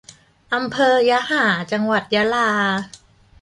[0.53, 2.49] อำเภอยะหา จังหวัดยะลา